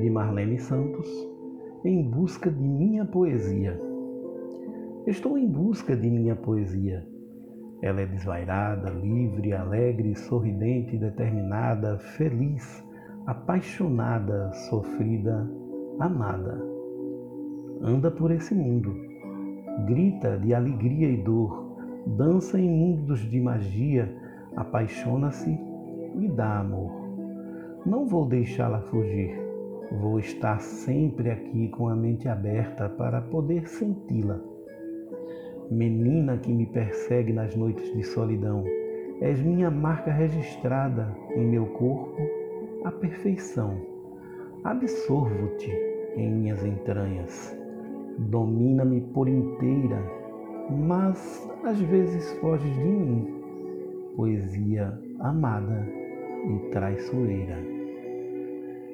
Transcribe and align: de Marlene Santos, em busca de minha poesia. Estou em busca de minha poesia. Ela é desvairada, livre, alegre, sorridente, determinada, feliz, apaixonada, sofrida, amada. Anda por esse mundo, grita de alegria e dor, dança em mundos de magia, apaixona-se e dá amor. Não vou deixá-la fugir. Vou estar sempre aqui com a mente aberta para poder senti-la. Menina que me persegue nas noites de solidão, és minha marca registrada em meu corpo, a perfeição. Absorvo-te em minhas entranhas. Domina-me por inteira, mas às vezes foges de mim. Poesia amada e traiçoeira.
de 0.00 0.10
Marlene 0.10 0.58
Santos, 0.58 1.08
em 1.84 2.02
busca 2.02 2.50
de 2.50 2.62
minha 2.62 3.04
poesia. 3.04 3.80
Estou 5.06 5.38
em 5.38 5.46
busca 5.46 5.96
de 5.96 6.10
minha 6.10 6.34
poesia. 6.36 7.06
Ela 7.80 8.02
é 8.02 8.06
desvairada, 8.06 8.90
livre, 8.90 9.52
alegre, 9.52 10.14
sorridente, 10.16 10.98
determinada, 10.98 11.98
feliz, 11.98 12.84
apaixonada, 13.26 14.52
sofrida, 14.68 15.48
amada. 15.98 16.60
Anda 17.82 18.10
por 18.10 18.30
esse 18.30 18.54
mundo, 18.54 18.94
grita 19.86 20.38
de 20.38 20.52
alegria 20.54 21.08
e 21.08 21.22
dor, 21.22 21.76
dança 22.06 22.58
em 22.58 22.68
mundos 22.68 23.20
de 23.20 23.40
magia, 23.40 24.14
apaixona-se 24.56 25.58
e 26.18 26.28
dá 26.28 26.60
amor. 26.60 26.90
Não 27.84 28.06
vou 28.06 28.26
deixá-la 28.26 28.80
fugir. 28.82 29.46
Vou 29.92 30.18
estar 30.18 30.60
sempre 30.60 31.30
aqui 31.30 31.68
com 31.68 31.88
a 31.88 31.94
mente 31.94 32.28
aberta 32.28 32.88
para 32.88 33.20
poder 33.20 33.68
senti-la. 33.68 34.40
Menina 35.70 36.36
que 36.38 36.52
me 36.52 36.66
persegue 36.66 37.32
nas 37.32 37.54
noites 37.54 37.94
de 37.94 38.02
solidão, 38.02 38.64
és 39.20 39.40
minha 39.40 39.70
marca 39.70 40.10
registrada 40.10 41.16
em 41.36 41.46
meu 41.46 41.66
corpo, 41.66 42.16
a 42.84 42.90
perfeição. 42.90 43.80
Absorvo-te 44.64 45.70
em 46.16 46.30
minhas 46.30 46.64
entranhas. 46.64 47.56
Domina-me 48.18 49.00
por 49.00 49.28
inteira, 49.28 50.02
mas 50.68 51.48
às 51.62 51.80
vezes 51.80 52.32
foges 52.40 52.74
de 52.74 52.84
mim. 52.84 53.40
Poesia 54.16 54.98
amada 55.20 55.86
e 56.48 56.70
traiçoeira. 56.70 57.75